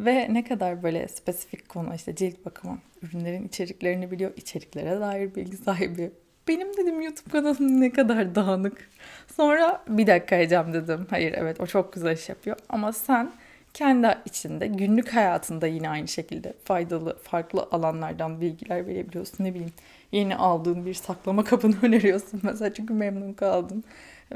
Ve 0.00 0.34
ne 0.34 0.44
kadar 0.44 0.82
böyle 0.82 1.08
spesifik 1.08 1.68
konu 1.68 1.94
işte 1.94 2.14
cilt 2.14 2.44
bakımı, 2.44 2.78
ürünlerin 3.02 3.48
içeriklerini 3.48 4.10
biliyor, 4.10 4.32
içeriklere 4.36 5.00
dair 5.00 5.34
bilgi 5.34 5.56
sahibi. 5.56 6.10
Benim 6.48 6.76
dedim 6.76 7.00
YouTube 7.00 7.30
kanalım 7.30 7.80
ne 7.80 7.90
kadar 7.90 8.34
dağınık. 8.34 8.90
Sonra 9.36 9.82
bir 9.88 10.06
dakika 10.06 10.36
Ecem 10.36 10.72
dedim. 10.72 11.06
Hayır 11.10 11.34
evet 11.36 11.60
o 11.60 11.66
çok 11.66 11.92
güzel 11.92 12.12
iş 12.16 12.28
yapıyor. 12.28 12.56
Ama 12.68 12.92
sen 12.92 13.32
kendi 13.74 14.18
içinde 14.24 14.66
günlük 14.66 15.14
hayatında 15.14 15.66
yine 15.66 15.88
aynı 15.90 16.08
şekilde 16.08 16.54
faydalı 16.64 17.18
farklı 17.18 17.68
alanlardan 17.72 18.40
bilgiler 18.40 18.86
verebiliyorsun. 18.86 19.44
Ne 19.44 19.54
bileyim 19.54 19.72
yeni 20.12 20.36
aldığın 20.36 20.86
bir 20.86 20.94
saklama 20.94 21.44
kabını 21.44 21.76
öneriyorsun 21.82 22.40
mesela 22.42 22.74
çünkü 22.74 22.94
memnun 22.94 23.32
kaldın. 23.32 23.84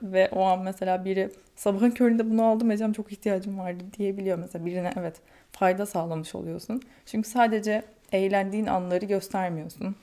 Ve 0.02 0.28
o 0.32 0.42
an 0.42 0.62
mesela 0.62 1.04
biri 1.04 1.30
sabahın 1.56 1.90
köründe 1.90 2.30
bunu 2.30 2.44
aldım 2.44 2.70
Ecem 2.70 2.92
çok 2.92 3.12
ihtiyacım 3.12 3.58
vardı 3.58 3.84
diyebiliyor 3.98 4.38
mesela 4.38 4.66
birine 4.66 4.92
evet 4.96 5.16
fayda 5.52 5.86
sağlamış 5.86 6.34
oluyorsun. 6.34 6.82
Çünkü 7.06 7.28
sadece 7.28 7.82
eğlendiğin 8.12 8.66
anları 8.66 9.04
göstermiyorsun. 9.04 9.96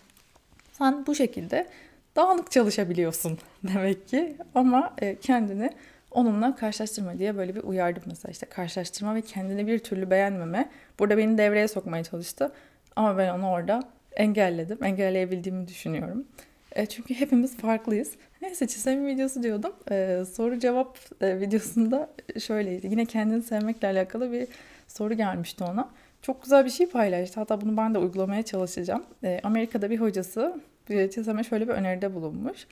Sen 0.72 1.06
bu 1.06 1.16
şekilde 1.16 1.68
dağınık 2.16 2.52
çalışabiliyorsun 2.52 3.40
demek 3.64 4.08
ki 4.08 4.38
ama 4.56 4.94
e, 5.02 5.16
kendini 5.16 5.70
onunla 6.16 6.56
karşılaştırma 6.56 7.20
diye 7.20 7.38
böyle 7.38 7.56
bir 7.56 7.64
uyardım 7.64 8.04
mesela 8.06 8.32
işte 8.32 8.46
karşılaştırma 8.46 9.16
ve 9.16 9.22
kendini 9.22 9.68
bir 9.68 9.80
türlü 9.80 10.10
beğenmeme. 10.10 10.70
Burada 11.00 11.18
beni 11.18 11.38
devreye 11.38 11.68
sokmaya 11.68 12.04
çalıştı 12.04 12.52
ama 12.96 13.18
ben 13.18 13.30
onu 13.30 13.50
orada 13.50 13.84
engelledim. 14.16 14.84
Engelleyebildiğimi 14.84 15.68
düşünüyorum. 15.68 16.26
E, 16.72 16.86
çünkü 16.86 17.14
hepimiz 17.14 17.58
farklıyız. 17.58 18.12
Neyse 18.42 18.68
çizim 18.68 19.08
videosu 19.08 19.44
diyordum. 19.44 19.74
E, 19.92 20.24
soru 20.36 20.60
cevap 20.60 21.00
e, 21.22 21.40
videosunda 21.40 22.10
şöyleydi. 22.40 22.88
Yine 22.88 23.06
kendini 23.06 23.42
sevmekle 23.42 23.88
alakalı 23.88 24.32
bir 24.32 24.48
soru 24.88 25.14
gelmişti 25.14 25.64
ona. 25.64 25.90
Çok 26.22 26.44
güzel 26.44 26.66
bir 26.66 26.70
şey 26.70 26.90
paylaştı. 26.90 27.40
Hatta 27.40 27.62
bunu 27.62 27.78
ben 27.78 27.94
de 27.94 27.98
uygulamaya 27.98 28.44
çalışacağım. 28.44 29.04
E, 29.24 29.40
Amerika'da 29.44 29.90
bir 29.90 30.02
hocası 30.02 30.62
bir 30.90 31.10
Çizem'e 31.10 31.44
şöyle 31.44 31.68
bir 31.68 31.74
öneride 31.74 32.14
bulunmuş. 32.14 32.68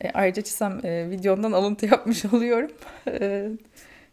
E, 0.00 0.10
ayrıca 0.10 0.42
Çizem 0.42 0.86
e, 0.86 1.10
videondan 1.10 1.52
alıntı 1.52 1.86
yapmış 1.92 2.24
oluyorum. 2.24 2.70
E, 3.08 3.48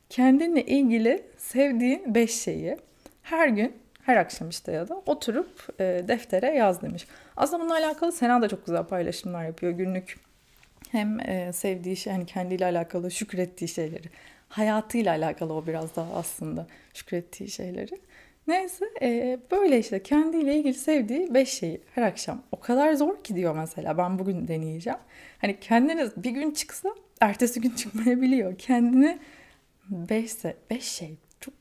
kendinle 0.09 0.65
ilgili 0.65 1.23
sevdiğin 1.37 2.15
5 2.15 2.31
şeyi 2.41 2.77
her 3.23 3.47
gün 3.47 3.73
her 4.01 4.17
akşam 4.17 4.49
işte 4.49 4.71
ya 4.71 4.89
da 4.89 5.01
oturup 5.05 5.67
e, 5.79 5.83
deftere 6.07 6.47
yaz 6.47 6.81
demiş. 6.81 7.07
Aslında 7.37 7.63
bununla 7.63 7.75
alakalı 7.75 8.11
Sena 8.11 8.41
da 8.41 8.47
çok 8.47 8.65
güzel 8.65 8.83
paylaşımlar 8.83 9.45
yapıyor 9.45 9.71
günlük. 9.71 10.17
Hem 10.91 11.19
e, 11.19 11.53
sevdiği 11.53 11.95
şey, 11.95 12.13
hani 12.13 12.25
kendiyle 12.25 12.65
alakalı 12.65 13.11
şükrettiği 13.11 13.67
şeyleri, 13.67 14.09
hayatıyla 14.49 15.11
alakalı 15.11 15.53
o 15.53 15.67
biraz 15.67 15.95
daha 15.95 16.13
aslında 16.13 16.67
şükrettiği 16.93 17.49
şeyleri. 17.49 17.99
Neyse 18.47 18.85
e, 19.01 19.39
böyle 19.51 19.79
işte 19.79 20.03
kendiyle 20.03 20.55
ilgili 20.55 20.73
sevdiği 20.73 21.33
5 21.33 21.49
şeyi 21.49 21.81
her 21.95 22.03
akşam. 22.03 22.43
O 22.51 22.59
kadar 22.59 22.93
zor 22.93 23.23
ki 23.23 23.35
diyor 23.35 23.55
mesela 23.55 23.97
ben 23.97 24.19
bugün 24.19 24.47
deneyeceğim. 24.47 24.99
Hani 25.41 25.59
kendiniz 25.59 26.11
bir 26.17 26.31
gün 26.31 26.51
çıksa 26.51 26.89
ertesi 27.21 27.61
gün 27.61 27.69
çıkmayabiliyor. 27.75 28.57
Kendini 28.57 29.19
5 29.89 30.31
5 30.69 30.83
şey 30.83 31.15
çok 31.39 31.53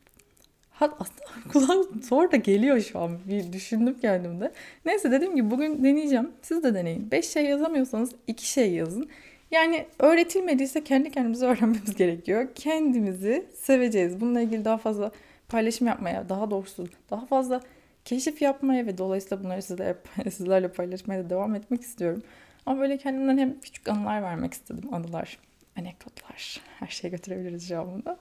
aslında 0.80 1.24
kulağa 1.52 1.82
zor 2.02 2.32
da 2.32 2.36
geliyor 2.36 2.80
şu 2.80 2.98
an. 2.98 3.18
Bir 3.28 3.52
düşündüm 3.52 3.96
kendimde. 4.00 4.52
Neyse 4.84 5.10
dediğim 5.10 5.36
gibi 5.36 5.50
bugün 5.50 5.84
deneyeceğim. 5.84 6.30
Siz 6.42 6.62
de 6.62 6.74
deneyin. 6.74 7.10
5 7.10 7.28
şey 7.28 7.44
yazamıyorsanız 7.44 8.10
2 8.26 8.48
şey 8.48 8.72
yazın. 8.72 9.08
Yani 9.50 9.86
öğretilmediyse 9.98 10.84
kendi 10.84 11.10
kendimize 11.10 11.46
öğrenmemiz 11.50 11.96
gerekiyor. 11.96 12.48
Kendimizi 12.54 13.46
seveceğiz. 13.54 14.20
Bununla 14.20 14.40
ilgili 14.40 14.64
daha 14.64 14.78
fazla 14.78 15.10
paylaşım 15.48 15.86
yapmaya, 15.86 16.28
daha 16.28 16.50
doğrusu 16.50 16.86
daha 17.10 17.26
fazla 17.26 17.60
keşif 18.04 18.42
yapmaya 18.42 18.86
ve 18.86 18.98
dolayısıyla 18.98 19.44
bunları 19.44 19.62
sizlerle, 19.62 19.96
sizlerle 20.30 20.72
paylaşmaya 20.72 21.24
da 21.24 21.30
devam 21.30 21.54
etmek 21.54 21.80
istiyorum. 21.80 22.22
Ama 22.66 22.80
böyle 22.80 22.98
kendimden 22.98 23.38
hem 23.38 23.60
küçük 23.60 23.88
anılar 23.88 24.22
vermek 24.22 24.54
istedim. 24.54 24.94
Anılar, 24.94 25.38
anekdotlar, 25.78 26.60
her 26.80 26.86
şeye 26.86 27.08
götürebiliriz 27.08 27.68
cevabında. 27.68 28.18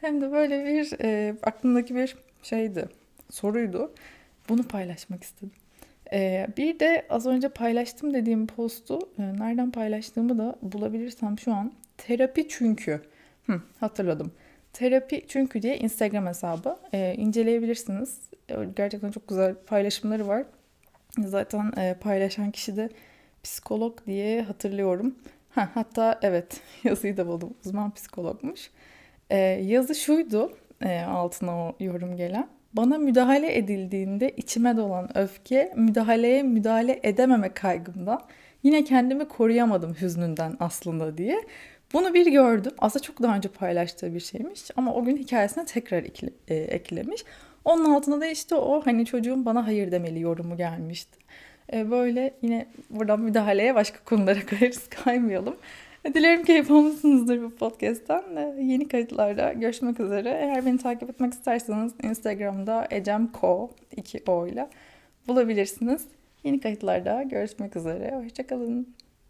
Hem 0.00 0.20
de 0.20 0.32
böyle 0.32 0.64
bir 0.64 1.00
e, 1.00 1.34
aklımdaki 1.42 1.94
bir 1.94 2.16
şeydi, 2.42 2.88
soruydu. 3.30 3.94
Bunu 4.48 4.62
paylaşmak 4.62 5.22
istedim. 5.22 5.50
E, 6.12 6.46
bir 6.56 6.80
de 6.80 7.06
az 7.10 7.26
önce 7.26 7.48
paylaştım 7.48 8.14
dediğim 8.14 8.46
postu 8.46 8.98
e, 9.18 9.22
nereden 9.22 9.70
paylaştığımı 9.70 10.38
da 10.38 10.56
bulabilirsem 10.62 11.38
şu 11.38 11.52
an. 11.52 11.72
Terapi 11.96 12.48
çünkü. 12.48 13.00
Hı, 13.46 13.62
hatırladım. 13.80 14.32
Terapi 14.72 15.24
çünkü 15.28 15.62
diye 15.62 15.78
Instagram 15.78 16.26
hesabı. 16.26 16.76
E, 16.92 17.14
inceleyebilirsiniz. 17.14 18.18
E, 18.48 18.54
gerçekten 18.76 19.10
çok 19.10 19.28
güzel 19.28 19.54
paylaşımları 19.54 20.28
var. 20.28 20.44
Zaten 21.18 21.72
e, 21.76 21.94
paylaşan 22.00 22.50
kişi 22.50 22.76
de 22.76 22.88
psikolog 23.42 24.06
diye 24.06 24.42
hatırlıyorum. 24.42 25.14
Ha, 25.50 25.68
hatta 25.74 26.18
evet 26.22 26.60
yazıyı 26.84 27.16
da 27.16 27.26
buldum. 27.26 27.54
Uzman 27.64 27.94
psikologmuş. 27.94 28.70
E, 29.30 29.36
yazı 29.38 29.94
şuydu 29.94 30.52
e, 30.82 31.00
altına 31.00 31.58
o 31.58 31.76
yorum 31.80 32.16
gelen. 32.16 32.48
Bana 32.72 32.98
müdahale 32.98 33.58
edildiğinde 33.58 34.30
içime 34.36 34.76
dolan 34.76 35.18
öfke, 35.18 35.72
müdahaleye 35.76 36.42
müdahale 36.42 37.00
edememe 37.02 37.54
kaygımdan 37.54 38.22
yine 38.62 38.84
kendimi 38.84 39.28
koruyamadım 39.28 39.94
hüznünden 40.00 40.56
aslında 40.60 41.18
diye. 41.18 41.40
Bunu 41.92 42.14
bir 42.14 42.26
gördüm. 42.26 42.72
Aslında 42.78 43.02
çok 43.02 43.22
daha 43.22 43.36
önce 43.36 43.48
paylaştığı 43.48 44.14
bir 44.14 44.20
şeymiş 44.20 44.62
ama 44.76 44.94
o 44.94 45.04
gün 45.04 45.16
hikayesine 45.16 45.64
tekrar 45.64 46.02
ekle, 46.02 46.30
e, 46.48 46.54
eklemiş. 46.54 47.24
Onun 47.64 47.84
altında 47.84 48.20
da 48.20 48.26
işte 48.26 48.54
o 48.54 48.86
hani 48.86 49.06
çocuğum 49.06 49.44
bana 49.44 49.66
hayır 49.66 49.92
demeli 49.92 50.20
yorumu 50.20 50.56
gelmişti. 50.56 51.18
E, 51.72 51.90
böyle 51.90 52.34
yine 52.42 52.66
buradan 52.90 53.20
müdahaleye 53.20 53.74
başka 53.74 54.04
konulara 54.04 54.40
kayarız 54.46 54.88
kaymayalım. 54.88 55.56
Dilerim 56.14 56.44
keyif 56.44 56.70
almışsınızdır 56.70 57.42
bu 57.42 57.50
podcast'ten. 57.50 58.36
E, 58.36 58.62
yeni 58.62 58.88
kayıtlarda 58.88 59.52
görüşmek 59.52 60.00
üzere. 60.00 60.28
Eğer 60.28 60.66
beni 60.66 60.78
takip 60.78 61.10
etmek 61.10 61.32
isterseniz 61.32 61.92
Instagram'da 62.02 62.88
ecemko 62.90 63.70
2 63.96 64.22
o 64.26 64.46
ile 64.46 64.68
bulabilirsiniz. 65.28 66.04
Yeni 66.44 66.60
kayıtlarda 66.60 67.22
görüşmek 67.22 67.76
üzere. 67.76 68.16
Hoşçakalın. 68.24 68.99